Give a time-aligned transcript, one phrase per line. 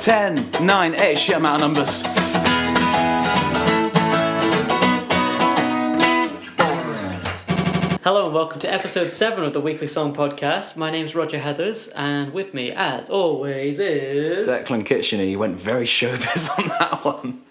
[0.00, 2.00] 10, 9, 8, shit amount of numbers.
[8.02, 10.78] Hello and welcome to episode 7 of the Weekly Song Podcast.
[10.78, 14.48] My name's Roger Heathers, and with me, as always, is.
[14.48, 17.42] Declan Kitchener, you went very showbiz on that one.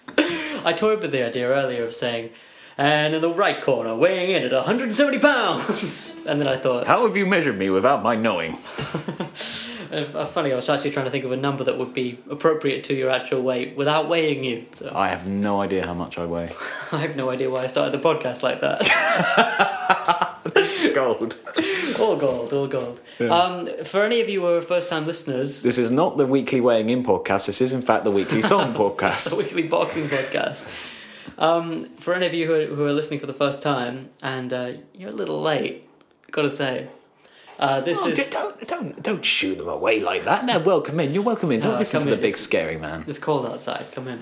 [0.64, 2.30] I toyed with the idea earlier of saying,
[2.76, 6.16] and in the right corner, weighing in at 170 pounds!
[6.26, 8.58] and then I thought, How have you measured me without my knowing?
[9.92, 12.84] uh, funny, I was actually trying to think of a number that would be appropriate
[12.84, 14.66] to your actual weight without weighing you.
[14.74, 16.50] So I have no idea how much I weigh.
[16.92, 18.80] I have no idea why I started the podcast like that.
[20.94, 21.36] Gold.
[22.00, 23.00] all gold, all gold.
[23.20, 26.60] Um, for any of you who are first time listeners, This is not the weekly
[26.60, 27.46] weighing in podcast.
[27.46, 30.68] This is, in fact, the weekly song podcast, the weekly boxing podcast.
[31.38, 34.52] Um, for any of you who are, who are listening for the first time, and
[34.52, 35.88] uh, you're a little late,
[36.32, 36.88] gotta say,
[37.60, 40.44] uh, this Oh, is don't don't don't shoo them away like that.
[40.46, 41.14] No, welcome in.
[41.14, 41.60] You're welcome in.
[41.60, 42.20] Don't No, listen to the in.
[42.20, 43.04] big It's- scary man.
[43.06, 43.84] it's cold outside.
[43.92, 44.20] Come in.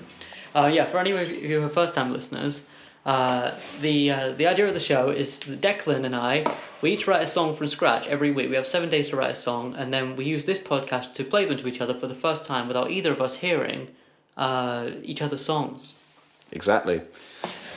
[0.55, 2.67] Uh, yeah, for any of you who are first time listeners,
[3.05, 6.43] uh, the uh, the idea of the show is that Declan and I
[6.81, 8.49] we each write a song from scratch every week.
[8.49, 11.23] We have seven days to write a song, and then we use this podcast to
[11.23, 13.87] play them to each other for the first time without either of us hearing
[14.37, 15.93] uh, each other's songs.
[16.51, 17.01] Exactly.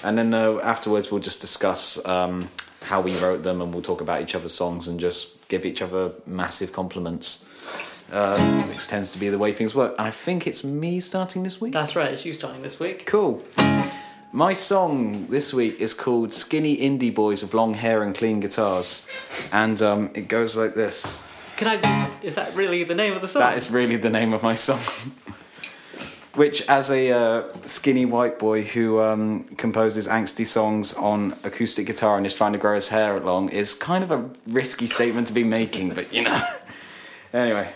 [0.04, 2.48] And then uh, afterwards, we'll just discuss um,
[2.84, 5.82] how we wrote them, and we'll talk about each other's songs and just give each
[5.82, 7.44] other massive compliments,
[8.10, 9.94] uh, which tends to be the way things work.
[9.98, 11.74] And I think it's me starting this week.
[11.74, 12.10] That's right.
[12.10, 13.04] It's you starting this week.
[13.04, 13.42] Cool.
[14.32, 19.50] My song this week is called Skinny Indie Boys with Long Hair and Clean Guitars.
[19.52, 21.22] And um, it goes like this.
[21.58, 21.74] Can I?
[22.22, 23.40] Is that really the name of the song?
[23.40, 24.80] That is really the name of my song.
[26.34, 32.16] Which, as a uh, skinny white boy who um, composes angsty songs on acoustic guitar
[32.16, 35.34] and is trying to grow his hair long, is kind of a risky statement to
[35.34, 36.42] be making, but you know.
[37.34, 37.72] Anyway.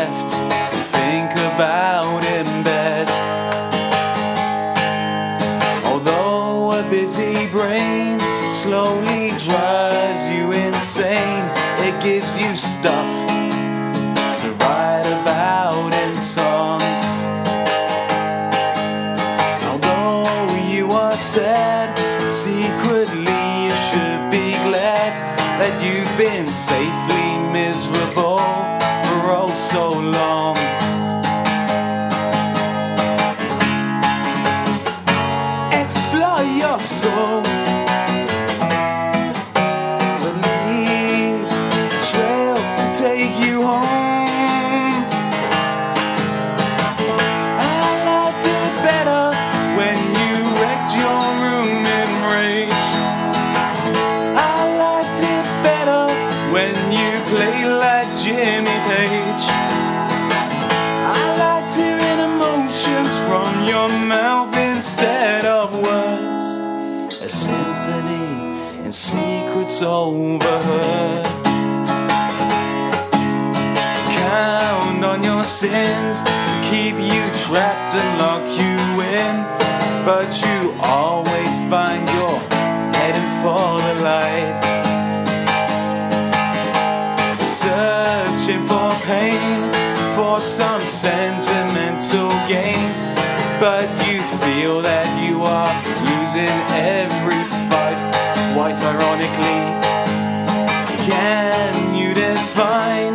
[0.00, 0.39] Left
[69.50, 71.24] secrets overheard.
[74.06, 76.30] Count on your sins to
[76.70, 79.36] keep you trapped and lock you in.
[80.04, 82.40] But you always find you're
[82.94, 84.59] heading for the light.
[98.80, 99.62] Quite ironically,
[101.06, 103.12] can you define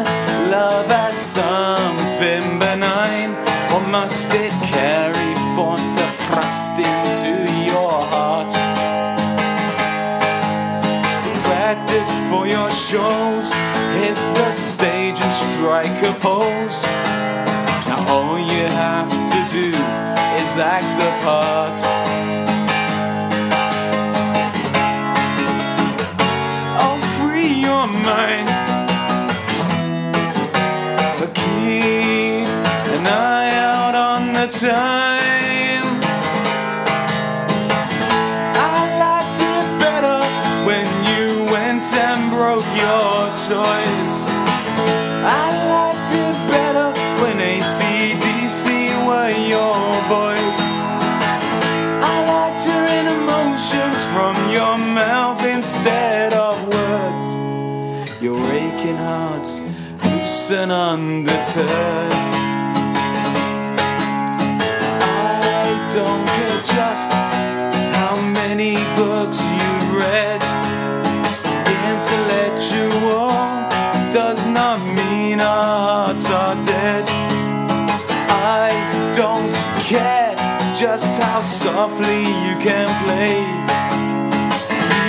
[0.51, 3.31] love as something benign?
[3.73, 8.53] Or must it carry force to thrust into your heart?
[11.45, 13.51] Practice for your shows,
[13.97, 16.85] hit the stage and strike a pose.
[17.87, 19.69] Now all you have to do
[20.43, 22.14] is act the part.
[42.55, 44.13] Broke your toys.
[45.27, 46.87] I liked it better
[47.21, 48.63] when ACDC
[49.07, 49.75] were your
[50.07, 50.59] boys.
[52.11, 57.25] I liked hearing emotions from your mouth instead of words.
[58.23, 59.59] Your aching hearts
[60.05, 62.13] loose and undeterred.
[65.03, 67.11] I don't care just
[67.97, 69.14] how many read.
[72.05, 73.29] Intellectual
[74.11, 77.03] does not mean our hearts are dead.
[78.29, 78.69] I
[79.15, 80.35] don't care
[80.71, 83.41] just how softly you can play.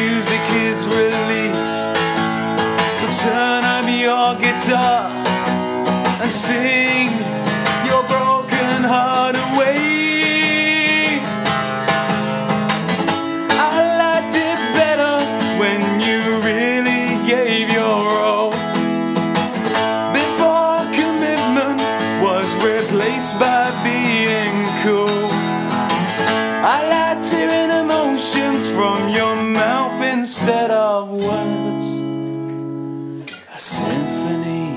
[0.01, 1.85] Music is release.
[2.99, 5.13] So turn up your guitar
[6.23, 7.06] and sing
[30.27, 31.87] instead of words.
[33.55, 34.75] A symphony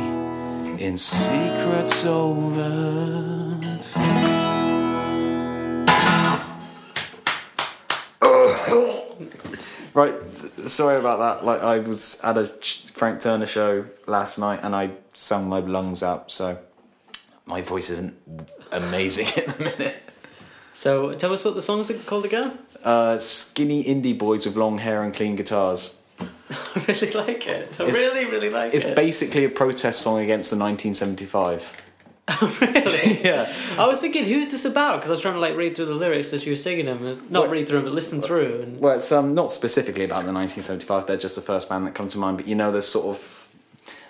[0.77, 3.83] in secrets overt.
[9.95, 11.43] Right, sorry about that.
[11.43, 12.45] Like I was at a
[12.93, 16.59] Frank Turner show last night and I sung my lungs out, so
[17.47, 18.15] my voice isn't
[18.71, 20.08] amazing at the minute.
[20.79, 22.57] So tell us what the song's called again.
[22.85, 26.01] Uh, skinny indie boys with long hair and clean guitars.
[26.21, 27.67] I really like it.
[27.77, 28.91] I It's- really, really like It's it.
[28.91, 31.75] It's basically a protest song against the 1975.
[32.61, 33.19] really?
[33.25, 33.51] Yeah.
[33.77, 34.95] I was thinking, who's this about?
[34.99, 37.03] Because I was trying to like read through the lyrics as you were singing them.
[37.29, 38.61] Not What- read through them, but listen through.
[38.61, 41.07] And Well, it's um, not specifically about the 1975.
[41.07, 42.37] They're just the first band that come to mind.
[42.37, 43.49] But you know, there's sort of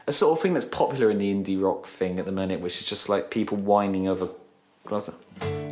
[0.05, 2.79] a sort of thing that's popular in the indie rock thing at the minute, which
[2.79, 4.29] is just like people whining over.
[4.85, 5.09] Glass.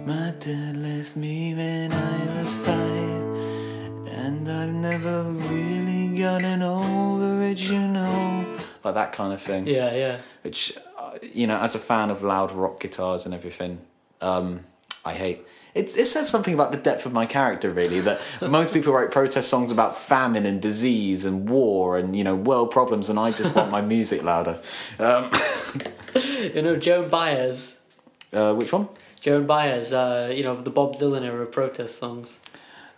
[0.06, 7.60] My dad left me when I was five, and I've never really gotten over it.
[7.70, 9.68] You know, like that kind of thing.
[9.68, 10.18] yeah, yeah.
[10.44, 13.80] which uh, you know as a fan of loud rock guitars and everything
[14.22, 14.62] um,
[15.04, 15.40] i hate
[15.74, 19.12] it, it says something about the depth of my character really that most people write
[19.12, 23.32] protest songs about famine and disease and war and you know world problems and i
[23.32, 24.60] just want my music louder
[25.00, 25.30] um,
[26.54, 27.77] You know, Joan Baez.
[28.34, 28.88] Uh, which one
[29.22, 32.40] Joan Baez, uh, you know, the Bob Dylan era protest songs.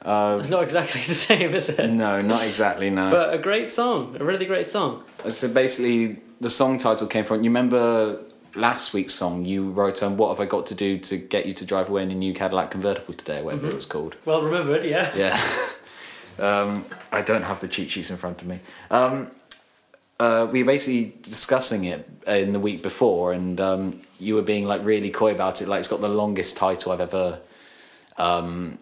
[0.03, 1.89] uh, It's not exactly the same, is it?
[1.89, 5.03] no not exactly no But a great song, a really great song.
[5.29, 8.19] so basically the song title came from you remember
[8.55, 11.53] last week's song you wrote um, what have i got to do to get you
[11.53, 14.41] to drive away in a new cadillac convertible today or whatever it was called Well
[14.41, 15.11] remembered, yeah.
[15.23, 15.39] Yeah.
[16.39, 18.59] um, I don't have the cheat sheets in front of me.
[18.89, 19.29] Um,
[20.19, 24.65] uh, we were basically discussing it in the week before, and um, you were being
[24.65, 25.67] like really coy about it.
[25.67, 27.39] Like it's got the longest title I've ever
[28.17, 28.77] um,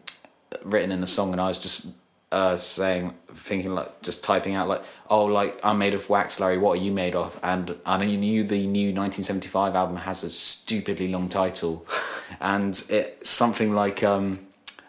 [0.63, 1.88] written in a song, and I was just
[2.31, 6.57] uh, saying, thinking like, just typing out like, oh, like I'm made of wax, Larry.
[6.57, 7.39] What are you made of?
[7.44, 11.86] And I knew the new 1975 album has a stupidly long title,
[12.42, 14.39] and it's something like, um,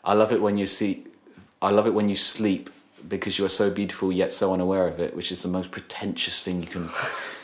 [0.05, 1.07] I love it when you see,
[1.61, 2.71] I love it when you sleep
[3.09, 6.43] because you are so beautiful yet so unaware of it, which is the most pretentious
[6.43, 6.89] thing you can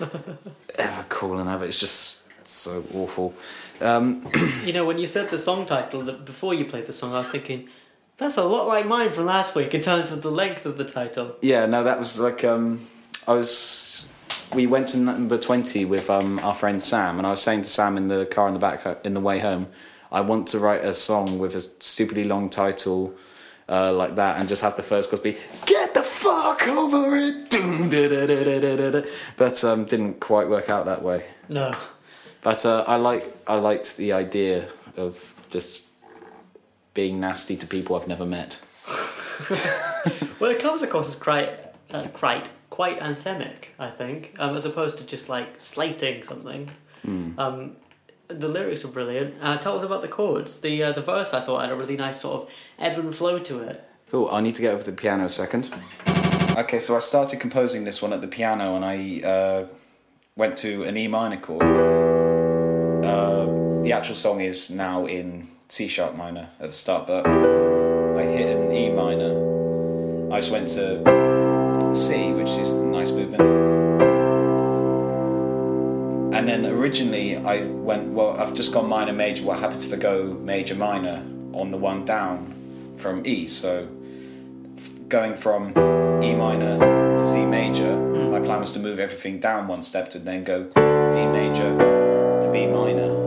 [0.79, 1.63] ever call and have.
[1.63, 2.20] It's just
[2.51, 3.34] so awful.
[3.81, 4.27] Um,
[4.65, 7.19] You know, when you said the song title that before you played the song, I
[7.19, 7.69] was thinking,
[8.17, 10.84] that's a lot like mine from last week in terms of the length of the
[10.84, 11.36] title.
[11.43, 12.86] Yeah, no, that was like um,
[13.27, 14.08] I was.
[14.55, 17.69] We went to number twenty with um, our friend Sam, and I was saying to
[17.69, 19.67] Sam in the car in the back in the way home,
[20.13, 23.15] I want to write a song with a stupidly long title.
[23.67, 27.48] Uh, like that, and just have the first chorus be "Get the fuck over it,"
[29.39, 31.24] but um, didn't quite work out that way.
[31.48, 31.72] No.
[32.44, 35.82] But uh, I like I liked the idea of just
[36.93, 38.60] being nasty to people I've never met.
[40.44, 41.58] Well, it comes across as quite,
[41.91, 46.69] uh, quite, quite anthemic, I think, um, as opposed to just like slating something.
[47.39, 47.77] Um,
[48.29, 49.36] the lyrics are brilliant.
[49.41, 50.60] Uh, tell us about the chords.
[50.60, 53.39] The uh, the verse I thought had a really nice sort of ebb and flow
[53.39, 53.89] to it.
[54.10, 54.29] Cool.
[54.31, 55.74] I need to get over to the piano a second.
[56.58, 59.67] Okay, so I started composing this one at the piano, and I uh,
[60.36, 62.14] went to an E minor chord.
[63.84, 63.96] The mm.
[63.96, 68.72] actual song is now in C sharp minor at the start, but I hit an
[68.72, 70.32] E minor.
[70.32, 73.43] I just went to C, which is a nice movement.
[76.34, 79.44] And then originally I went, well, I've just gone minor major.
[79.44, 81.22] What happens if I go major minor
[81.53, 82.55] on the one down
[82.96, 83.48] from E?
[83.48, 83.86] So
[85.08, 85.72] going from
[86.24, 86.79] E minor
[87.19, 88.31] to C major, mm.
[88.31, 92.50] my plan was to move everything down one step to then go D major to
[92.50, 93.24] B minor.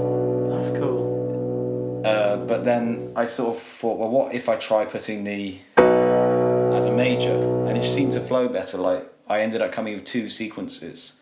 [2.08, 6.86] Uh, but then I sort of thought, well, what if I try putting the as
[6.86, 7.36] a major?
[7.68, 8.78] And it just seemed to flow better.
[8.78, 11.22] Like I ended up coming with two sequences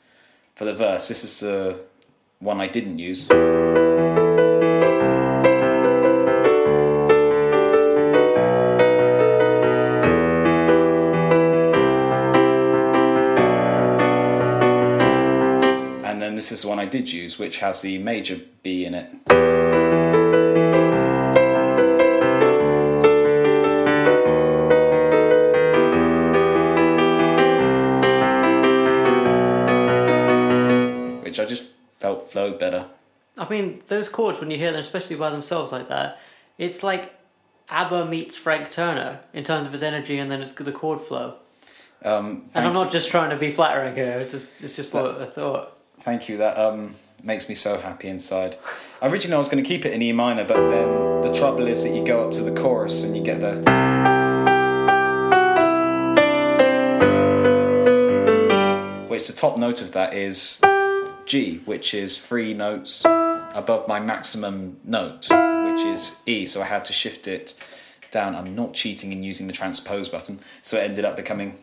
[0.54, 1.08] for the verse.
[1.08, 1.80] This is the
[2.38, 3.32] one I didn't use.
[16.12, 18.94] And then this is the one I did use, which has the major B in
[18.94, 19.55] it.
[33.46, 36.20] I mean, those chords when you hear them, especially by themselves like that,
[36.58, 37.14] it's like
[37.70, 41.36] ABBA meets Frank Turner in terms of his energy and then it's the chord flow.
[42.04, 44.20] Um, And I'm not just trying to be flattering here.
[44.20, 45.78] It's just, it's just what I thought.
[46.02, 46.38] Thank you.
[46.38, 48.58] That um, makes me so happy inside.
[49.02, 51.84] Originally, I was going to keep it in E minor, but then the trouble is
[51.84, 53.56] that you go up to the chorus and you get the.
[59.08, 60.60] Which the top note of that is
[61.26, 63.04] G, which is three notes
[63.56, 66.46] above my maximum note, which is E.
[66.46, 67.56] So I had to shift it
[68.12, 68.36] down.
[68.36, 71.58] I'm not cheating in using the transpose button, so it ended up becoming.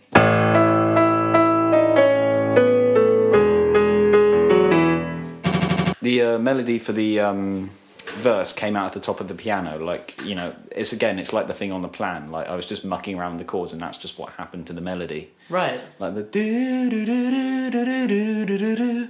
[6.01, 9.79] The uh, melody for the um, verse came out at the top of the piano.
[9.79, 12.31] Like you know, it's again, it's like the thing on the plan.
[12.31, 14.81] Like I was just mucking around the chords, and that's just what happened to the
[14.81, 15.31] melody.
[15.49, 15.81] Right.
[15.99, 19.09] Like the do do do do do do do do do.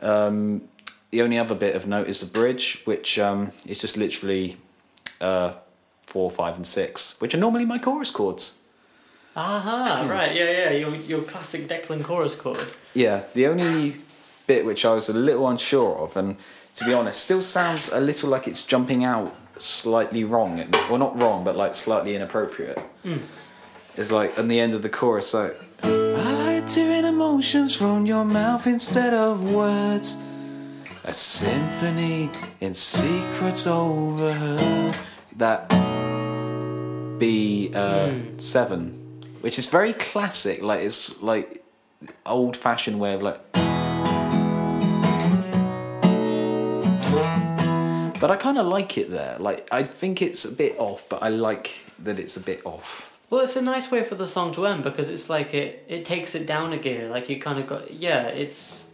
[0.00, 0.68] Um,
[1.10, 4.56] the only other bit of note is the bridge, which um, is just literally
[5.20, 5.54] uh,
[6.02, 8.60] four, five, and six, which are normally my chorus chords.
[9.36, 12.78] Aha, right, yeah, yeah, your, your classic Declan chorus chords.
[12.94, 13.96] Yeah, the only
[14.46, 16.36] bit which I was a little unsure of, and
[16.74, 20.64] to be honest, still sounds a little like it's jumping out slightly wrong.
[20.88, 22.78] Well, not wrong, but like slightly inappropriate.
[23.96, 28.24] It's like on the end of the chorus, like I like tearing emotions from your
[28.24, 30.22] mouth instead of words.
[31.08, 34.94] A symphony in secrets overheard.
[35.36, 35.70] That
[37.18, 38.90] B uh, seven,
[39.40, 40.60] which is very classic.
[40.62, 41.64] Like it's like
[42.26, 43.40] old fashioned way of like.
[48.20, 49.38] But I kind of like it there.
[49.38, 53.18] Like I think it's a bit off, but I like that it's a bit off.
[53.30, 56.04] Well, it's a nice way for the song to end because it's like it, it
[56.04, 57.08] takes it down a gear.
[57.08, 58.26] Like you kind of got yeah.
[58.26, 58.87] It's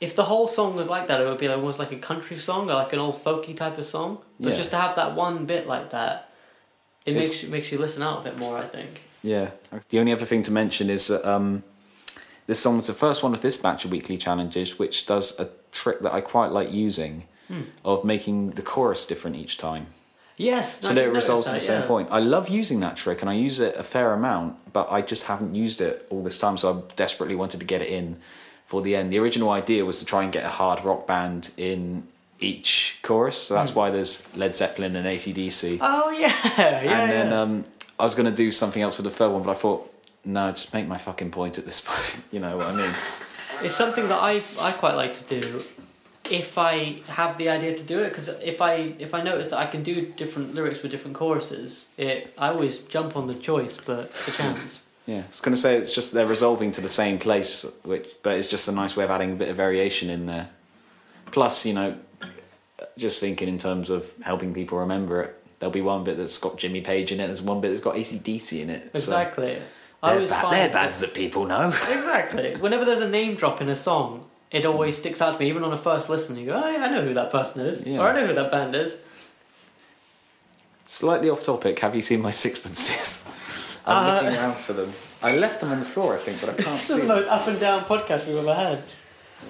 [0.00, 2.38] if the whole song was like that, it would be like, almost like a country
[2.38, 4.18] song or like an old folky type of song.
[4.38, 4.54] But Yeah.
[4.56, 6.30] just to have that one bit like that,
[7.04, 8.58] it It's- makes you, makes you listen out a bit more.
[8.58, 9.02] I think.
[9.22, 9.50] Yeah.
[9.88, 11.64] The only other thing to mention is that um,
[12.46, 15.48] this song is the first one of this batch of weekly challenges, which does a
[15.72, 17.24] trick that I quite like using,
[17.84, 19.86] of making the chorus different each time.
[20.36, 20.82] Yes.
[20.82, 21.86] so that it results in the same yeah.
[21.88, 22.08] point.
[22.12, 25.24] I love using that trick, and I use it a fair amount, but I just
[25.24, 26.56] haven't used it all this time.
[26.56, 28.20] So I desperately wanted to get it in
[28.68, 29.10] for the end.
[29.10, 32.06] The original idea was to try and get a hard rock band in
[32.38, 35.78] each chorus, so that's why there's Led Zeppelin and ACDC.
[35.80, 37.00] Oh yeah, yeah.
[37.00, 37.40] and then yeah.
[37.40, 37.64] um,
[37.98, 39.92] I was going to do something else for the third one, but I thought,
[40.24, 42.22] no, just make my fucking point at this point.
[42.30, 42.92] you know what I mean?
[43.60, 45.62] It's something that I I quite like to do
[46.30, 49.58] if I have the idea to do it because if I if I notice that
[49.58, 53.76] I can do different lyrics with different choruses, it I always jump on the choice,
[53.78, 54.87] but the chance.
[55.08, 58.06] Yeah, I was going to say it's just they're resolving to the same place, which
[58.22, 60.50] but it's just a nice way of adding a bit of variation in there.
[61.32, 61.96] Plus, you know,
[62.98, 66.58] just thinking in terms of helping people remember it, there'll be one bit that's got
[66.58, 67.26] Jimmy Page in it.
[67.26, 68.82] There's one bit that's got ACDC in it.
[68.82, 69.56] so Exactly.
[70.02, 71.68] I they're, always ba- find they're bands that people know.
[71.90, 72.56] Exactly.
[72.56, 75.48] Whenever there's a name drop in a song, it always sticks out to me.
[75.48, 77.86] Even on a first listen, you go, oh, yeah, I know who that person is,
[77.86, 78.00] Yeah.
[78.00, 79.02] or I know who that band is.
[80.84, 81.78] Slightly off topic.
[81.80, 83.26] Have you seen my sixpences?
[83.88, 84.92] I'm Uh, looking around for them.
[85.22, 86.94] I left them on the floor, I think, but I can't This see.
[86.94, 88.78] is the most up and down podcast we've ever had.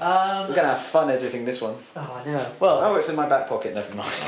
[0.01, 1.75] Um, We're gonna have fun editing this one.
[1.97, 2.47] oh, I know.
[2.61, 3.75] Well, Oh, it's in my back pocket.
[3.75, 4.11] Never mind.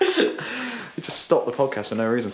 [0.00, 2.32] we just stopped the podcast for no reason.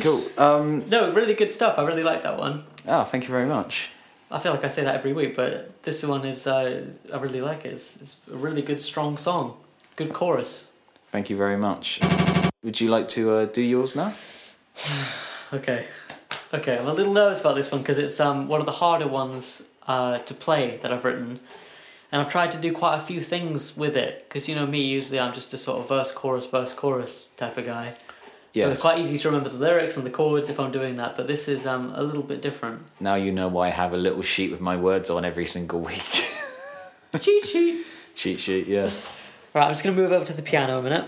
[0.00, 0.22] cool.
[0.38, 1.78] Um, no, really good stuff.
[1.78, 2.64] I really like that one.
[2.86, 3.90] oh, thank you very much.
[4.30, 7.40] I feel like I say that every week, but this one is, uh, I really
[7.40, 7.72] like it.
[7.74, 9.56] It's, it's a really good, strong song.
[9.96, 10.70] Good chorus.
[11.06, 12.00] Thank you very much.
[12.64, 14.12] Would you like to uh, do yours now?
[15.52, 15.86] Okay.
[16.52, 19.06] Okay, I'm a little nervous about this one because it's um, one of the harder
[19.06, 21.38] ones uh, to play that I've written.
[22.10, 24.80] And I've tried to do quite a few things with it because, you know, me,
[24.80, 27.94] usually I'm just a sort of verse, chorus, verse, chorus type of guy.
[28.54, 31.14] So it's quite easy to remember the lyrics and the chords if I'm doing that,
[31.14, 32.82] but this is um, a little bit different.
[32.98, 35.80] Now you know why I have a little sheet with my words on every single
[35.80, 36.02] week.
[37.20, 37.86] Cheat sheet!
[38.16, 38.90] Cheat sheet, yeah.
[39.52, 41.04] Right, I'm just going to move over to the piano a minute.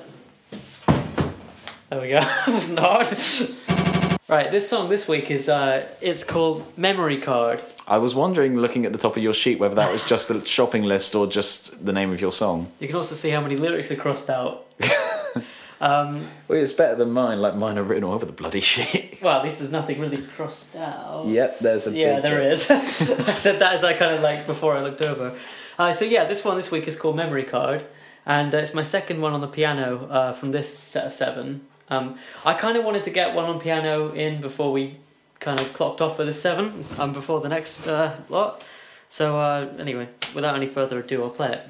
[1.89, 2.21] There we go.
[2.21, 7.63] that wasn't right, this song this week is uh, it's called Memory Card.
[7.87, 10.45] I was wondering, looking at the top of your sheet, whether that was just the
[10.45, 12.73] shopping list or just the name of your song.
[12.81, 14.67] You can also see how many lyrics are crossed out.
[15.81, 17.41] um, Well, it's better than mine.
[17.41, 19.19] Like mine are written all over the bloody sheet.
[19.23, 21.27] well, at least there's nothing really crossed out.
[21.27, 22.69] Yep, there's a Yeah, there is.
[22.69, 22.81] I
[23.35, 25.39] said that as I kind of like before I looked over.
[25.79, 27.87] Uh, so yeah, this one this week is called Memory Card,
[28.25, 31.61] and uh, it's my second one on the piano uh, from this set of seven.
[31.89, 34.97] Um, I kind of wanted to get one on piano in before we
[35.39, 38.65] kind of clocked off for the seven, um, before the next uh, lot.
[39.09, 41.63] So uh, anyway, without any further ado, I'll play it.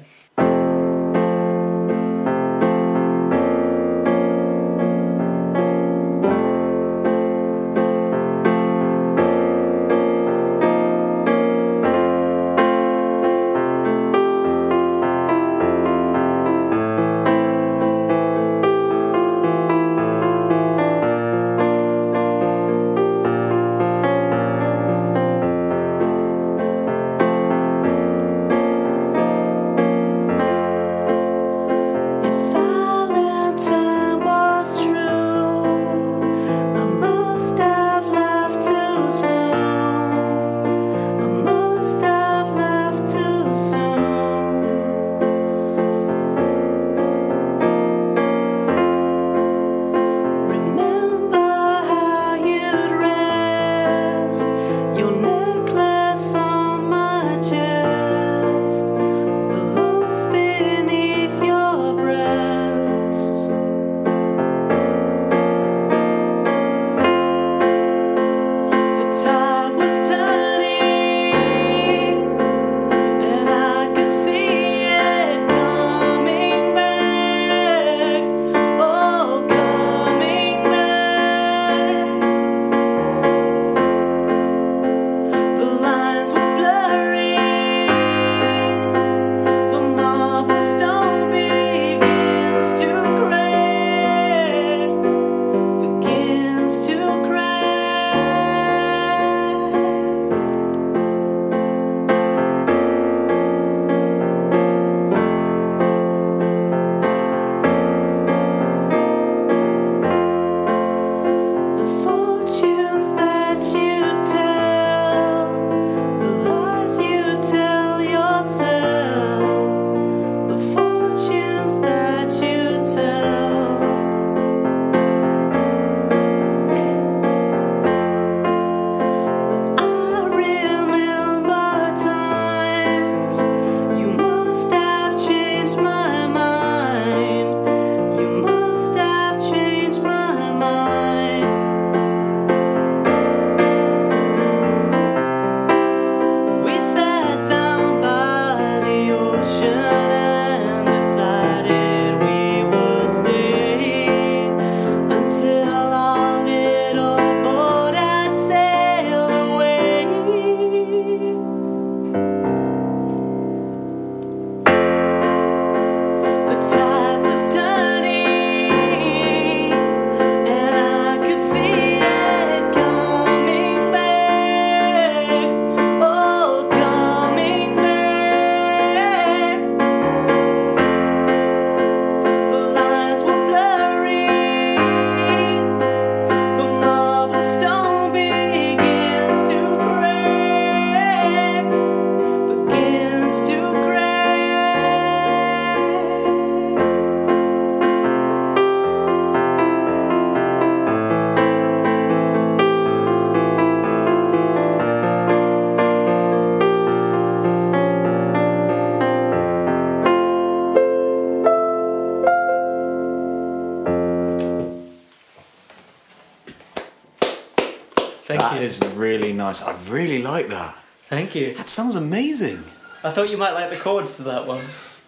[219.89, 220.75] Really like that.
[221.03, 221.53] Thank you.
[221.55, 222.63] That sounds amazing.
[223.03, 224.59] I thought you might like the chords to that one.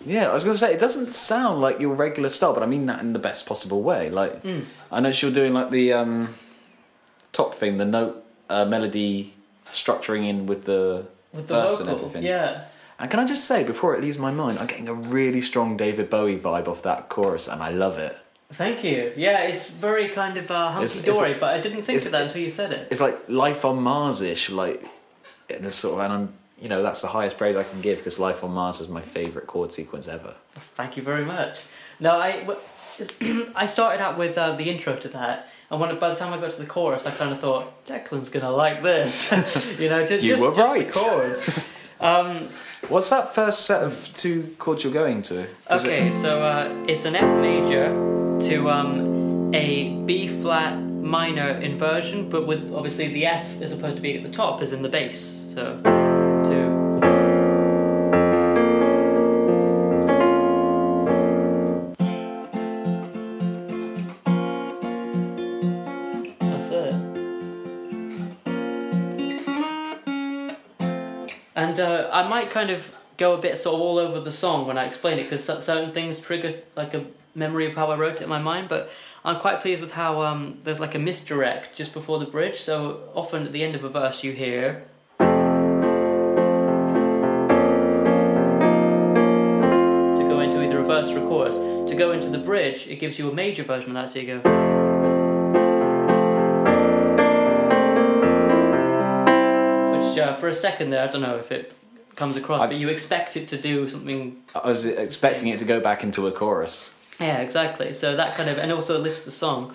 [0.06, 2.68] Yeah, I was going to say it doesn't sound like your regular style, but I
[2.68, 4.10] mean that in the best possible way.
[4.10, 4.62] Like Hmm.
[4.92, 6.30] I know you're doing like the um,
[7.34, 9.34] top thing, the note uh, melody
[9.66, 12.24] structuring in with the With the verse and everything.
[12.24, 12.66] Yeah.
[12.98, 15.78] And can I just say before it leaves my mind, I'm getting a really strong
[15.78, 18.18] David Bowie vibe off that chorus, and I love it.
[18.52, 19.14] Thank you.
[19.16, 22.24] Yeah, it's very kind of uh, hunky dory, like- but I didn't think of that
[22.24, 22.88] until you said it.
[22.92, 24.84] It's like life on Mars ish, like
[25.50, 28.00] in a sort of, and I'm, you know, that's the highest praise I can give
[28.00, 30.34] because life on Mars is my favorite chord sequence ever.
[30.54, 31.62] Thank you very much.
[32.00, 32.44] No, I,
[33.56, 36.38] I started out with uh, the intro to that, and when by the time I
[36.38, 39.32] got to the chorus, I kind of thought Declan's gonna like this.
[39.80, 40.88] you know, just You just, were just right.
[40.88, 41.70] the chords.
[42.02, 42.50] um,
[42.90, 45.42] What's that first set of two chords you're going to?
[45.70, 47.94] Is it- okay, so uh, it's an F major
[48.42, 54.02] to um, a B flat minor inversion, but with obviously the F is supposed to
[54.02, 55.54] be at the top, as in the bass.
[55.54, 55.76] So
[56.46, 56.80] two.
[66.40, 66.94] That's it.
[71.56, 74.66] And uh, I might kind of go a bit sort of all over the song
[74.66, 78.16] when I explain it because certain things trigger like a memory of how I wrote
[78.16, 78.68] it in my mind.
[78.70, 78.90] But
[79.24, 82.56] I'm quite pleased with how um, there's like a misdirect just before the bridge.
[82.62, 84.84] So often at the end of a verse you hear.
[90.18, 91.56] To go into either a verse or a chorus.
[91.90, 94.28] To go into the bridge, it gives you a major version of that, so you
[94.42, 94.42] go.
[99.92, 101.74] Which, uh, for a second there, I don't know if it
[102.16, 104.38] comes across, I- but you expect it to do something.
[104.56, 106.96] I was expecting it to go back into a chorus.
[107.20, 107.92] Yeah, exactly.
[107.94, 109.74] So that kind of, and also it lifts the song.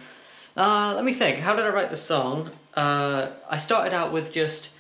[0.57, 1.41] Uh, let me think.
[1.41, 2.49] How did I write the song?
[2.75, 4.71] Uh, I started out with just.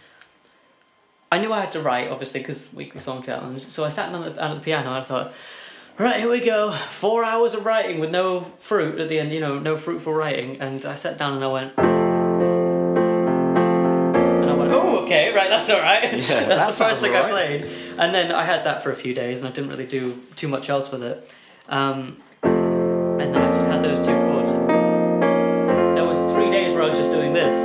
[1.30, 3.68] I knew I had to write, obviously, because weekly song challenge.
[3.68, 5.32] So I sat down at, the, down at the piano and I thought,
[5.98, 6.70] right, here we go.
[6.70, 10.60] Four hours of writing with no fruit at the end, you know, no fruitful writing.
[10.60, 11.76] And I sat down and I went.
[14.44, 16.02] And I went, oh, okay, right, that's all right.
[16.12, 17.64] that's that the first thing I played.
[17.98, 20.46] And then I had that for a few days and I didn't really do too
[20.46, 21.34] much else with it.
[21.68, 22.18] Um,
[23.20, 24.50] and then I just had those two chords.
[25.96, 27.56] There was three days where I was just doing this.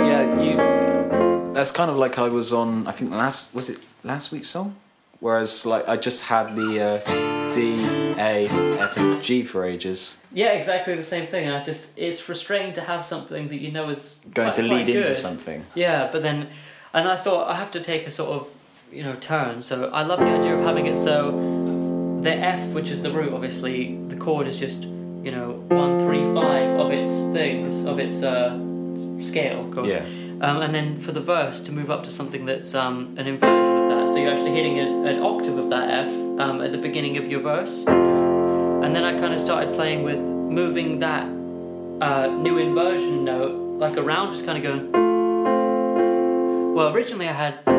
[0.00, 1.52] Yeah, you.
[1.52, 2.86] That's kind of like I was on.
[2.86, 4.76] I think last was it last week's song,
[5.20, 7.84] whereas like I just had the uh, D,
[8.18, 8.48] A,
[8.80, 10.18] F, and G for ages.
[10.32, 11.50] Yeah, exactly the same thing.
[11.50, 14.88] I just it's frustrating to have something that you know is Going quite- to lead
[14.88, 15.64] into something.
[15.74, 16.48] Yeah, but then,
[16.94, 18.54] and I thought I have to take a sort of
[18.92, 19.60] you know turn.
[19.62, 21.30] So I love the idea of having it so
[22.22, 26.24] the F, which is the root, obviously the chord is just you know one three
[26.34, 28.58] five of its things of its uh,
[29.20, 29.88] scale, of course.
[29.88, 30.04] Yeah.
[30.40, 33.82] Um, and then for the verse to move up to something that's um, an inversion
[33.82, 34.08] of that.
[34.10, 37.28] So you're actually hitting a, an octave of that F um, at the beginning of
[37.30, 37.84] your verse.
[37.86, 41.24] And then I kind of started playing with moving that
[42.02, 44.90] uh, new inversion note like around, just kind of going.
[46.74, 47.71] Well, originally I had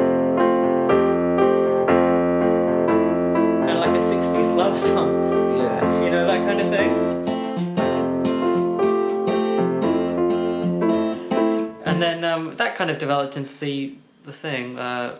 [4.73, 6.03] love song, Yeah.
[6.03, 6.91] you know, that kind of thing.
[11.85, 14.79] And then um, that kind of developed into the the thing.
[14.79, 15.15] Uh,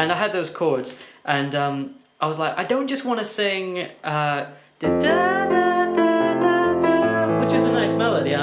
[0.00, 3.26] and I had those chords, and um, I was like, I don't just want to
[3.26, 4.46] sing uh,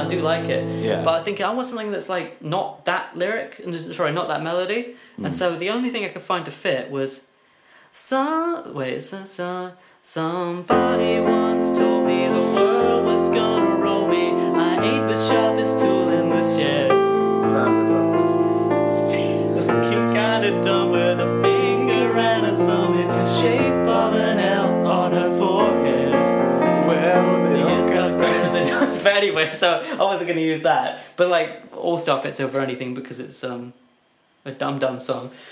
[0.07, 0.67] I do like it.
[0.83, 1.03] Yeah.
[1.03, 4.27] But I think I want something that's like not that lyric, and just- sorry, not
[4.29, 4.95] that melody.
[5.17, 5.31] And mm.
[5.31, 7.25] so the only thing I could find to fit was
[7.91, 14.29] some wait, so, so, somebody once told me the world was gonna roll me.
[14.29, 15.56] I ain't the sharpest
[29.63, 30.99] so I wasn't gonna use that.
[31.15, 33.73] But like all stuff fits over anything because it's um
[34.45, 35.29] a dum dum song.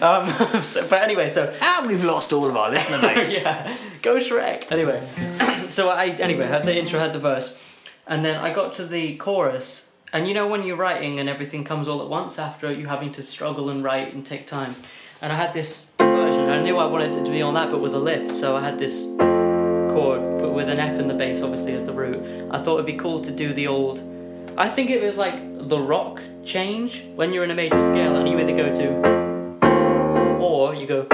[0.00, 3.42] um, so, but anyway, so And we've lost all of our listener base.
[3.42, 4.70] yeah, go Shrek.
[4.70, 5.02] Anyway,
[5.68, 7.56] so I anyway had the intro, had the verse,
[8.06, 9.88] and then I got to the chorus.
[10.12, 13.12] And you know when you're writing and everything comes all at once after you having
[13.12, 14.74] to struggle and write and take time.
[15.22, 16.48] And I had this version.
[16.48, 18.34] I knew I wanted it to be on that, but with a lift.
[18.34, 19.04] So I had this
[19.90, 22.22] chord, but with an F in the bass, obviously as the root.
[22.50, 24.02] I thought it'd be cool to do the old.
[24.56, 25.36] I think it was like
[25.68, 28.88] the rock change when you're in a major scale, and you either go to,
[30.40, 31.06] or you go.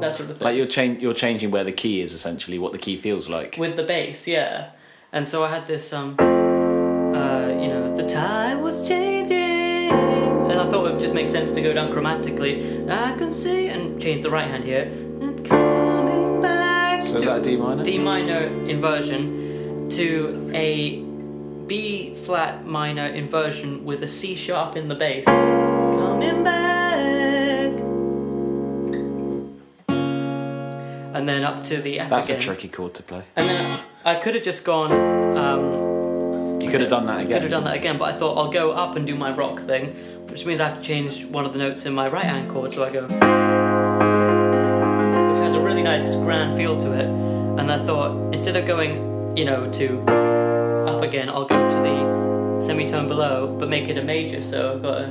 [0.00, 0.44] That sort of thing.
[0.44, 3.56] Like you're change, you're changing where the key is essentially what the key feels like.
[3.58, 4.70] with the bass, yeah.
[5.12, 10.64] And so I had this, um, uh, you know, the tide was changing, and I
[10.70, 12.88] thought it would just make sense to go down chromatically.
[12.90, 14.90] I can see and change the right hand here,
[17.12, 17.84] so, is that D minor?
[17.84, 21.02] D minor inversion to a
[21.66, 25.26] B flat minor inversion with a C sharp in the bass.
[25.26, 27.72] Coming back.
[31.14, 32.08] And then up to the F.
[32.08, 32.40] That's again.
[32.40, 33.24] a tricky chord to play.
[33.36, 34.90] And then I could have just gone.
[35.36, 37.32] Um, you could have done that again.
[37.32, 39.60] Could have done that again, but I thought I'll go up and do my rock
[39.60, 39.88] thing,
[40.28, 42.72] which means I have to change one of the notes in my right hand chord.
[42.72, 43.51] So I go
[45.92, 47.04] nice grand feel to it.
[47.04, 50.00] And I thought instead of going, you know, to
[50.88, 54.40] up again, I'll go to the semitone below, but make it a major.
[54.40, 55.06] So I've got a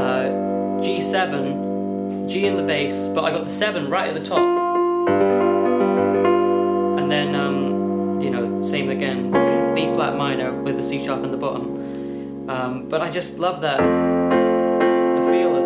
[0.00, 0.24] uh,
[0.80, 4.40] G7, G in the bass, but I got the seven right at the top.
[6.98, 9.32] And then, um, you know, same again,
[9.74, 12.48] B flat minor with the C sharp in the bottom.
[12.48, 15.63] Um, but I just love that, the feel of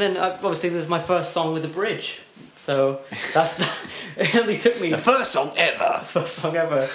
[0.00, 2.20] and then uh, obviously there's my first song with a bridge.
[2.56, 3.00] So
[3.34, 3.60] that's
[4.16, 4.34] it.
[4.34, 5.98] Only took me The first song ever.
[6.04, 6.86] first song ever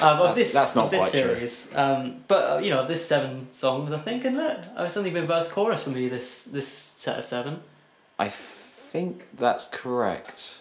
[0.00, 1.74] um, of That's- this that's not of this series.
[1.76, 5.26] Um, but uh, you know, this seven songs, I think, and look, it's only been
[5.26, 7.60] verse chorus for me this this set of seven.
[8.18, 10.60] I think that's correct.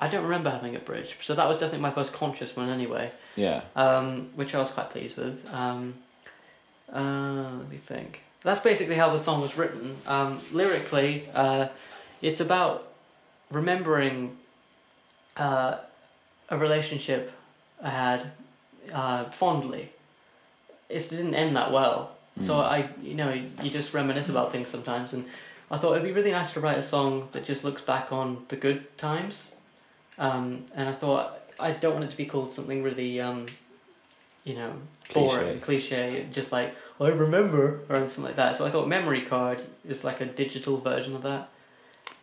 [0.00, 3.10] I don't remember having a bridge, so that was definitely my first conscious one anyway,
[3.36, 3.62] Yeah.
[3.74, 5.44] um, which I was quite pleased with.
[5.52, 5.94] Um,
[6.92, 8.22] uh, let me think.
[8.42, 9.96] That's basically how the song was written.
[10.06, 11.68] Um, lyrically, uh,
[12.22, 12.88] it's about
[13.50, 14.36] remembering
[15.36, 15.78] uh,
[16.48, 17.32] a relationship
[17.82, 18.30] I had
[18.92, 19.90] uh, fondly.
[20.88, 22.64] It didn't end that well, so Mm.
[22.64, 23.30] I, you know,
[23.62, 25.26] you just reminisce about things sometimes, and
[25.70, 28.44] I thought it'd be really nice to write a song that just looks back on
[28.48, 29.52] the good times.
[30.18, 33.46] Um, and I thought I don't want it to be called something really, um,
[34.48, 34.72] you know,
[35.12, 38.56] boring, cliche, just like I remember or something like that.
[38.56, 41.50] So I thought memory card is like a digital version of that.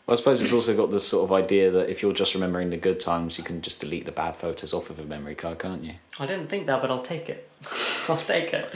[0.05, 2.69] Well, I suppose it's also got this sort of idea that if you're just remembering
[2.69, 5.59] the good times, you can just delete the bad photos off of a memory card,
[5.59, 5.95] can't you?
[6.19, 7.49] I didn't think that, but I'll take it.
[8.09, 8.69] I'll take it.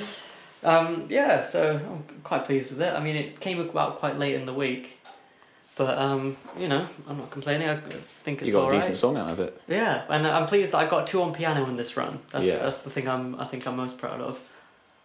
[0.64, 2.94] Um, yeah, so I'm quite pleased with it.
[2.94, 4.99] I mean, it came about quite late in the week,
[5.80, 7.70] but um, you know, I'm not complaining.
[7.70, 9.60] I think it's you got a decent song out of it.
[9.70, 12.20] Yeah, and I'm pleased that I got two on piano in this run.
[12.32, 12.60] That's Yeah.
[12.60, 14.38] that's the thing I'm I think I'm most proud of.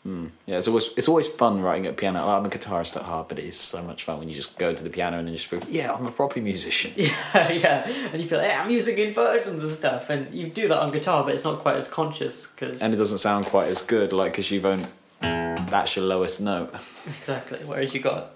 [0.04, 0.30] Mm.
[0.46, 2.26] Yeah, it's always it's always fun writing at piano.
[2.26, 4.74] I'm a guitarist at heart, but it is so much fun when you just go
[4.74, 6.90] to the piano and then just go, yeah, I'm a proper musician.
[6.96, 10.66] Yeah, yeah, and you feel like, hey, I'm using inversions and stuff, and you do
[10.68, 13.68] that on guitar, but it's not quite as conscious because And it doesn't sound quite
[13.68, 14.88] as good, like because you've owned
[15.20, 16.70] that's your lowest note.
[17.06, 17.58] exactly.
[17.64, 18.32] Whereas you got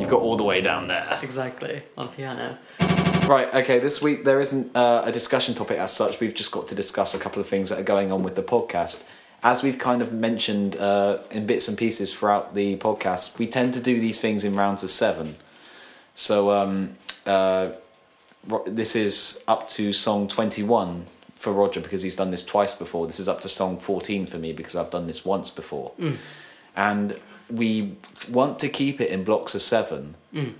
[0.00, 1.18] You've got all the way down there.
[1.22, 2.58] exactly on piano.
[3.26, 6.18] Right, okay, this week there isn't uh, a discussion topic as such.
[6.18, 8.42] We've just got to discuss a couple of things that are going on with the
[8.42, 9.08] podcast.
[9.42, 13.72] As we've kind of mentioned uh, in bits and pieces throughout the podcast, we tend
[13.74, 15.36] to do these things in rounds of seven.
[16.14, 17.70] So um, uh,
[18.48, 21.04] Ro- this is up to song 21
[21.36, 23.06] for Roger because he's done this twice before.
[23.06, 25.92] This is up to song 14 for me because I've done this once before.
[26.76, 27.18] And
[27.52, 27.96] we
[28.30, 30.54] want to keep it in blocks of seven Mm.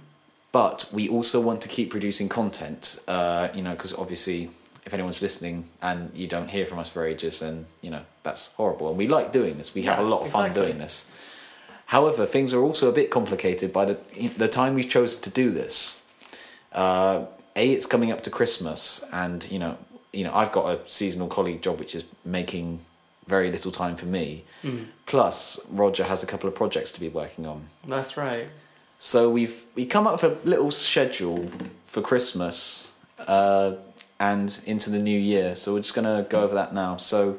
[0.53, 4.51] but we also want to keep producing content uh, you know because obviously
[4.85, 8.55] if anyone's listening and you don't hear from us for ages then you know that's
[8.55, 8.89] horrible.
[8.91, 9.75] And we like doing this.
[9.75, 11.11] We have a lot of fun doing this.
[11.87, 13.97] However things are also a bit complicated by the
[14.37, 16.07] the time we've chosen to do this.
[16.73, 17.27] Uh,
[17.57, 19.77] a it's coming up to christmas and you know
[20.13, 22.79] you know i've got a seasonal colleague job which is making
[23.27, 24.87] very little time for me Mm.
[25.07, 28.49] plus roger has a couple of projects to be working on That's right.
[28.99, 31.49] so we've we come up with a little schedule
[31.85, 32.91] for Christmas
[33.27, 33.73] uh,
[34.19, 35.57] and into the new year.
[35.57, 36.97] So we're just gonna go over that now.
[36.99, 37.39] So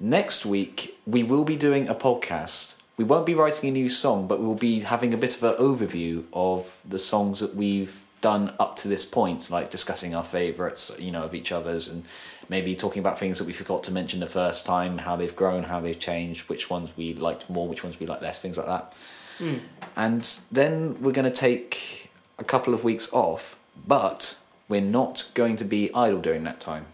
[0.00, 2.80] next week we will be doing a podcast.
[2.96, 5.54] We won't be writing a new song, but we'll be having a bit of an
[5.56, 10.94] overview of the songs that we've done up to this point, like discussing our favourites,
[10.98, 12.04] you know, of each other's, and
[12.48, 15.64] maybe talking about things that we forgot to mention the first time, how they've grown,
[15.64, 18.66] how they've changed, which ones we liked more, which ones we liked less, things like
[18.66, 18.94] that
[19.40, 19.60] Mm.
[19.96, 23.56] and then we're going to take a couple of weeks off
[23.86, 24.36] but
[24.68, 26.86] we're not going to be idle during that time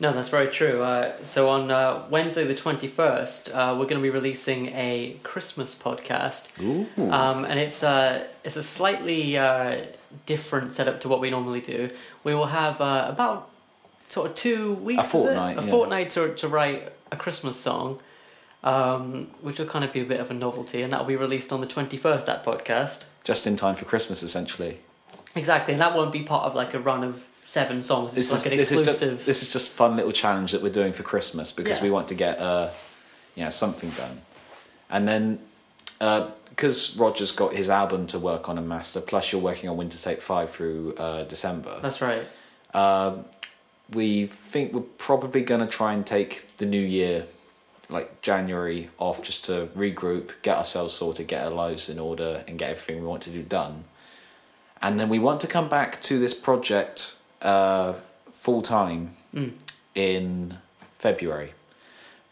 [0.00, 0.82] No, that's very true.
[0.82, 5.16] Uh, so on uh, Wednesday the twenty first, uh, we're going to be releasing a
[5.22, 6.48] Christmas podcast.
[6.60, 6.86] Ooh.
[7.18, 9.76] Um, and it's a it's a slightly uh,
[10.26, 11.90] different setup to what we normally do.
[12.24, 13.38] We will have uh, about
[14.12, 15.06] sort of two weeks, it?
[15.06, 15.70] fortnight, a yeah.
[15.74, 17.98] fortnight to to write a Christmas song,
[18.62, 21.16] um, which will kind of be a bit of a novelty, and that will be
[21.26, 22.26] released on the twenty first.
[22.26, 24.78] That podcast, just in time for christmas essentially
[25.34, 28.16] exactly, and that won't be part of like a run of seven songs.
[28.16, 29.14] It's like an this is exclusive.
[29.16, 31.84] just this is just fun little challenge that we're doing for christmas because Yeah.
[31.84, 32.68] we want to get uh
[33.34, 34.20] you know something done
[34.90, 35.38] and then
[35.98, 39.96] because roger's got his album to work on and master plus you're working on winter
[39.96, 42.22] tape 5 through uh, december That's right.
[42.74, 43.24] Um,
[43.90, 47.26] we think we're probably going to try and take the new year,
[47.88, 52.58] like January, off just to regroup, get ourselves sorted, get our lives in order, and
[52.58, 53.84] get everything we want to do done.
[54.80, 57.94] And then we want to come back to this project uh,
[58.32, 59.52] full time Mm.
[59.94, 60.58] in
[60.98, 61.54] February.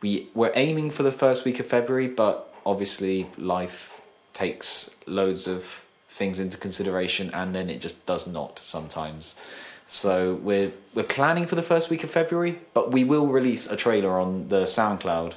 [0.02, 4.00] We we're aiming for the first week of February, but obviously life
[4.34, 9.34] takes loads of things into consideration, and then it just does not sometimes.
[9.90, 13.76] So we're we're planning for the first week of February, but we will release a
[13.76, 15.34] trailer on the SoundCloud.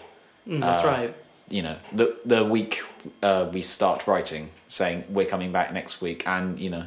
[0.47, 1.15] Mm, that's Uh, right.
[1.49, 2.83] You know, the the week
[3.23, 6.85] uh, we start writing, saying we're coming back next week, and you know,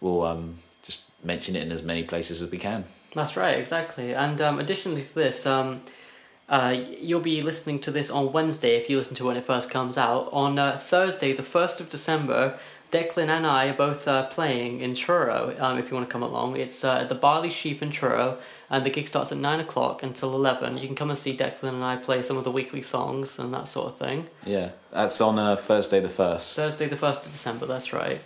[0.00, 2.84] we'll um, just mention it in as many places as we can.
[3.14, 4.14] That's right, exactly.
[4.14, 5.82] And um, additionally to this, um,
[6.48, 9.70] uh, you'll be listening to this on Wednesday if you listen to when it first
[9.70, 10.30] comes out.
[10.32, 12.58] On uh, Thursday, the 1st of December,
[12.90, 16.22] Declan and I are both uh, playing in Truro, um, if you want to come
[16.22, 16.56] along.
[16.56, 18.38] It's uh, at the Barley Sheaf in Truro,
[18.70, 20.78] and the gig starts at 9 o'clock until 11.
[20.78, 23.52] You can come and see Declan and I play some of the weekly songs and
[23.52, 24.28] that sort of thing.
[24.44, 26.56] Yeah, that's on uh, Thursday the first.
[26.56, 28.20] Thursday, the 1st of December, that's right.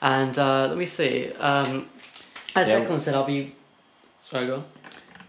[0.00, 1.32] And uh, let me see.
[1.32, 1.88] Um,
[2.54, 2.80] as Yeah.
[2.80, 3.52] Declan said, I'll be.
[4.20, 4.64] Sorry, go on.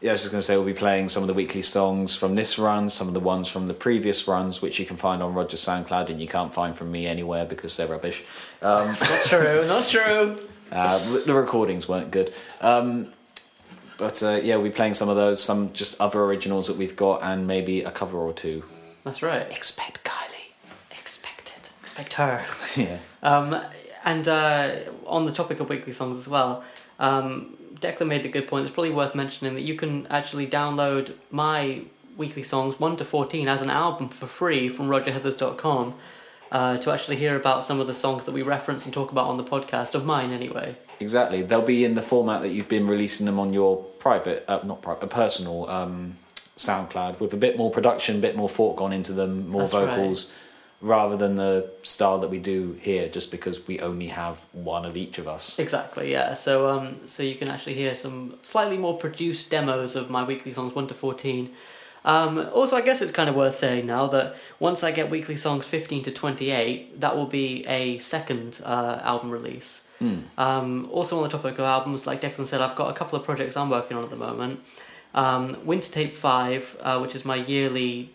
[0.06, 2.16] Yeah, I was just going to say we'll be playing some of the weekly songs
[2.16, 5.24] from this run, some of the ones from the previous runs, which you can find
[5.24, 8.24] on Roger's SoundCloud and you can't find from me anywhere because they're rubbish.
[8.62, 10.38] Um, Not true, not true.
[10.72, 12.36] uh, the recordings weren't good.
[12.62, 13.14] Um,
[13.98, 16.96] but uh, yeah, we'll be playing some of those, some just other originals that we've
[16.96, 18.64] got, and maybe a cover or two.
[19.02, 19.42] That's right.
[19.52, 20.52] Expect Kylie.
[20.92, 21.72] Expect it.
[21.82, 22.46] Expect her.
[22.78, 23.00] yeah.
[23.24, 23.60] Um,
[24.04, 24.76] and uh,
[25.08, 26.64] on the topic of weekly songs as well,
[27.00, 28.66] um, Declan made the good point.
[28.66, 31.82] It's probably worth mentioning that you can actually download my
[32.18, 35.96] weekly songs 1 to 14 as an album for free from rogerheathers.com
[36.52, 39.28] uh, to actually hear about some of the songs that we reference and talk about
[39.28, 40.76] on the podcast, of mine anyway.
[41.00, 41.42] Exactly.
[41.42, 44.82] They'll be in the format that you've been releasing them on your private, uh, not
[44.82, 46.16] private, a personal um,
[46.56, 49.74] SoundCloud with a bit more production, a bit more thought gone into them, more That's
[49.74, 50.45] right.
[50.86, 54.96] Rather than the style that we do here, just because we only have one of
[54.96, 55.58] each of us.
[55.58, 56.36] Exactly, yeah.
[56.36, 60.54] So um, so you can actually hear some slightly more produced demos of my weekly
[60.54, 61.50] songs one to fourteen.
[62.06, 65.36] Um, also, I guess it's kind of worth saying now that once I get weekly
[65.36, 69.88] songs fifteen to twenty eight, that will be a second uh, album release.
[69.98, 70.20] Hmm.
[70.38, 73.26] Um, also, on the topic of albums, like Declan said, I've got a couple of
[73.26, 74.60] projects I'm working on at the moment.
[75.16, 78.12] Um, Winter Tape Five, uh, which is my yearly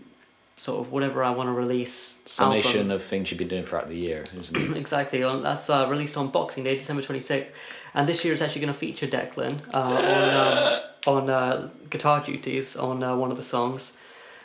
[0.61, 2.91] sort of whatever I want to release Summation album.
[2.91, 4.77] of things you've been doing throughout the year, isn't it?
[4.85, 5.21] exactly.
[5.23, 7.49] That's uh, released on Boxing Day, December 26th.
[7.95, 12.23] And this year it's actually going to feature Declan uh, on, um, on uh, guitar
[12.23, 13.97] duties on uh, one of the songs.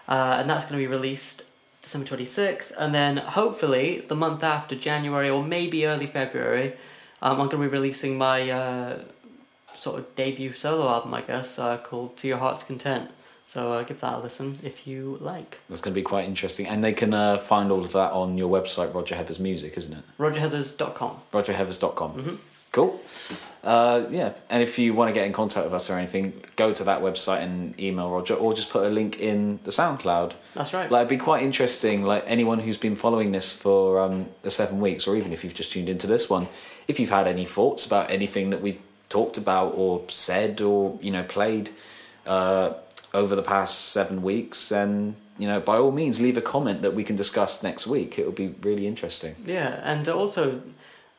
[0.07, 1.43] Uh, and that's going to be released
[1.81, 2.71] December 26th.
[2.77, 6.75] And then hopefully the month after, January or maybe early February,
[7.21, 8.99] um, I'm going to be releasing my uh,
[9.73, 13.11] sort of debut solo album, I guess, uh, called To Your Heart's Content.
[13.47, 15.59] So uh, give that a listen if you like.
[15.69, 16.65] That's going to be quite interesting.
[16.67, 19.93] And they can uh, find all of that on your website, Roger Heathers Music, isn't
[19.93, 20.03] it?
[20.17, 21.17] RogerHeathers.com.
[21.31, 22.13] rogerheathers.com.
[22.13, 22.37] Mhm.
[22.71, 22.99] Cool.
[23.63, 26.73] Uh, yeah, and if you want to get in contact with us or anything, go
[26.73, 30.33] to that website and email Roger, or just put a link in the SoundCloud.
[30.55, 30.91] That's right.
[30.91, 32.03] Like, it'd be quite interesting.
[32.03, 35.53] Like anyone who's been following this for um, the seven weeks, or even if you've
[35.53, 36.47] just tuned into this one,
[36.89, 41.11] if you've had any thoughts about anything that we've talked about or said or you
[41.11, 41.69] know played
[42.27, 42.71] uh,
[43.15, 46.93] over the past seven weeks, and you know by all means leave a comment that
[46.93, 48.19] we can discuss next week.
[48.19, 49.35] It would be really interesting.
[49.45, 50.61] Yeah, and also,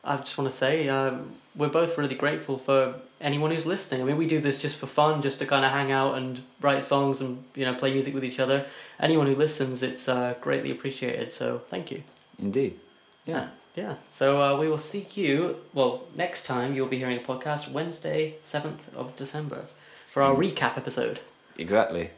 [0.03, 4.01] I just want to say um, we're both really grateful for anyone who's listening.
[4.01, 6.41] I mean, we do this just for fun, just to kind of hang out and
[6.61, 8.65] write songs and you know play music with each other.
[8.99, 11.33] Anyone who listens, it's uh, greatly appreciated.
[11.33, 12.03] So thank you.
[12.39, 12.79] Indeed.
[13.25, 13.47] Yeah.
[13.75, 13.95] yeah.
[14.11, 15.57] So uh, we will see you.
[15.73, 19.65] Well, next time you'll be hearing a podcast Wednesday, seventh of December,
[20.05, 21.19] for our recap episode.
[21.57, 22.09] Exactly.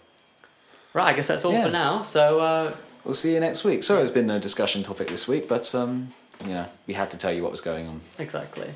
[0.94, 1.66] Right, I guess that's all Yeah.
[1.66, 2.02] for now.
[2.02, 2.74] So uh,
[3.06, 3.84] We'll see you next week.
[3.84, 6.14] Sorry, there's been no discussion topic this week, but um,
[6.46, 8.02] you know, we had to tell you what was going on.
[8.18, 8.70] exactly.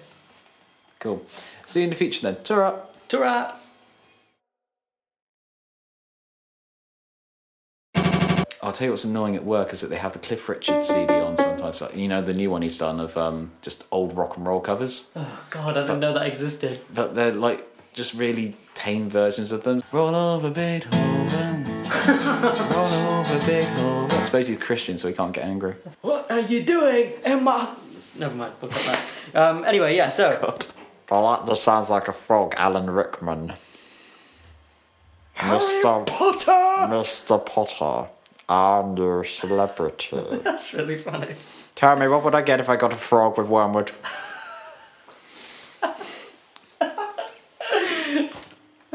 [0.99, 1.25] Cool.
[1.65, 2.41] See you in the future then.
[2.43, 3.51] Ta Ta-ra!
[8.61, 11.13] I'll tell you what's annoying at work is that they have the Cliff Richard CD
[11.15, 11.81] on sometimes.
[11.81, 14.61] Like, you know, the new one he's done of um, just old rock and roll
[14.61, 16.79] covers, Oh God, I didn't know that existed.
[16.93, 19.81] but they're like just really tame versions of them.
[19.91, 21.63] Roll over Beethoven.
[22.73, 24.21] Roll over Beethoven.
[24.21, 25.75] It's basically Christian, so he can't get angry.
[26.01, 27.71] What are you doing in my...
[28.19, 28.99] Never mind, we'll cut
[29.31, 29.39] that.
[29.39, 30.37] Um, anyway, yeah, so...
[30.41, 30.65] God.
[31.09, 33.53] Well, that just sounds like a frog, Alan Rickman.
[35.37, 36.05] Mr.
[36.07, 36.93] Potter!
[36.93, 37.45] Mr.
[37.45, 38.09] Potter,
[38.49, 40.17] I'm your celebrity.
[40.43, 41.35] That's really funny.
[41.75, 43.91] Tell me, what would I get if I got a frog with wormwood?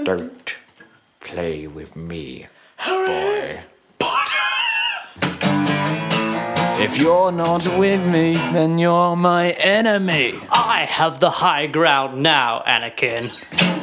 [0.08, 0.56] Don't
[1.20, 2.46] play with me,
[2.86, 3.62] boy.
[6.80, 10.32] If you're not with me, then you're my enemy.
[10.50, 13.28] I have the high ground now, Anakin.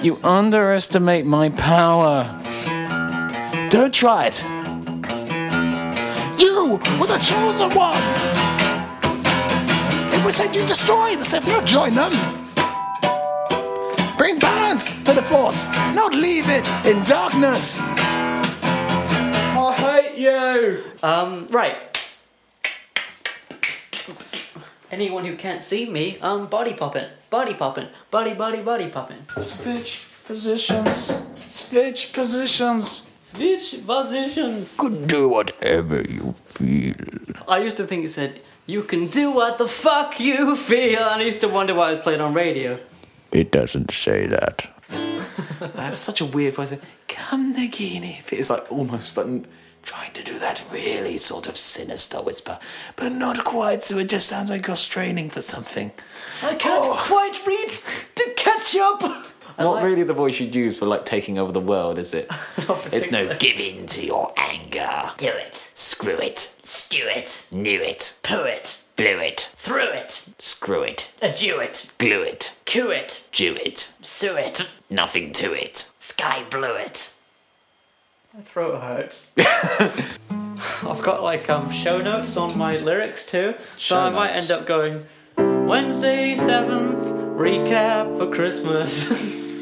[0.04, 2.24] You underestimate my power.
[3.70, 4.44] Don't try it.
[6.40, 8.02] You were the chosen one!
[10.12, 12.35] It was said you destroy the Sith, not join them!
[14.26, 17.84] Bring balance to the Force, not leave it in darkness!
[17.84, 20.84] I hate you.
[21.04, 21.78] Um, right.
[24.90, 29.28] Anyone who can't see me, um, body popping, body popping, body, body, body popping.
[29.40, 31.30] Switch positions.
[31.46, 33.14] Switch positions.
[33.20, 34.74] Switch positions.
[34.76, 36.96] Could do whatever you feel.
[37.48, 41.22] I used to think it said, you can do what the fuck you feel, and
[41.22, 42.80] I used to wonder why it was played on radio.
[43.36, 44.66] It doesn't say that.
[45.76, 46.74] That's such a weird voice.
[47.10, 48.32] Come, Nagini.
[48.32, 49.28] It's like almost, but
[49.84, 52.58] trying to do that really sort of sinister whisper,
[52.96, 53.84] but not quite.
[53.84, 55.92] So it just sounds like you're straining for something.
[56.44, 57.04] I can't oh.
[57.08, 57.72] quite read
[58.16, 59.02] the ketchup.
[59.58, 62.30] Not like- really the voice you'd use for like taking over the world, is it?
[62.92, 64.90] it's no give in to your anger.
[65.18, 65.56] Do it.
[65.56, 66.40] Screw it.
[66.64, 67.48] Stew it.
[67.52, 68.20] Knew it.
[68.24, 68.82] Poo it.
[68.96, 69.50] Blew it.
[69.56, 70.26] Threw it.
[70.40, 71.14] Screw it.
[71.22, 71.92] Adue it.
[71.98, 72.54] Glue it.
[72.66, 73.28] Coo it.
[73.32, 73.78] Jew it.
[74.02, 74.70] Sue it.
[74.90, 75.92] Nothing to it.
[76.00, 77.14] Sky blew it.
[78.34, 79.34] My throat hurts.
[79.38, 84.50] I've got like um show notes on my lyrics too, so Show I might notes.
[84.50, 85.06] end up going
[85.68, 87.00] Wednesday seventh
[87.38, 89.10] recap for Christmas.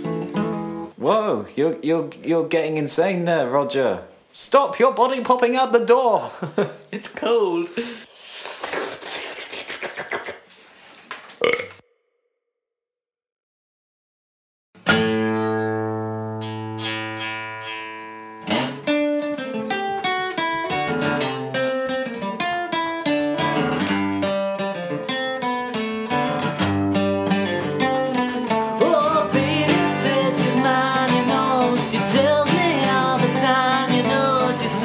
[0.97, 4.03] Whoa, you're you're you're getting insane there, Roger.
[4.31, 4.79] Stop!
[4.79, 6.31] Your body popping out the door.
[6.91, 7.69] it's cold.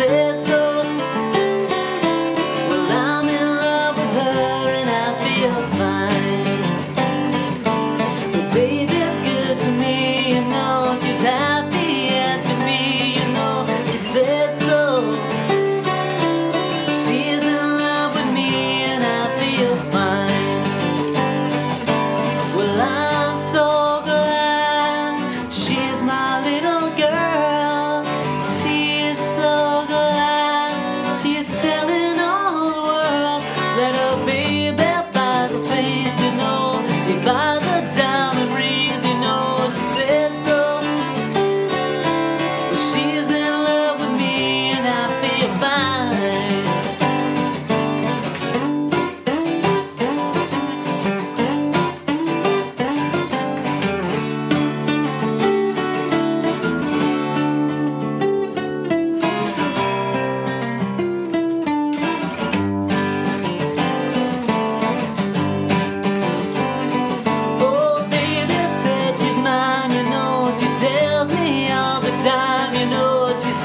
[0.06, 0.27] Know.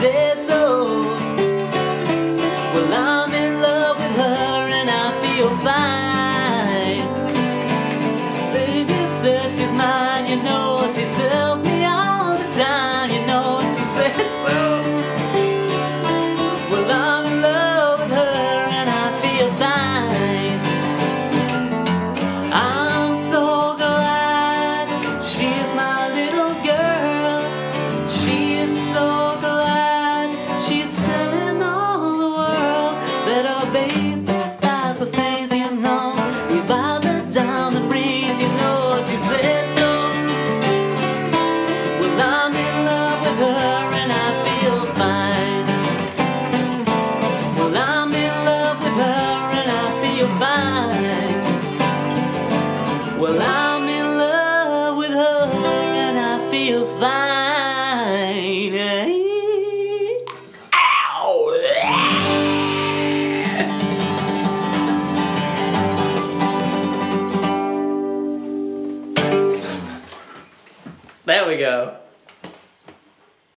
[0.02, 0.34] Know.
[0.44, 0.62] She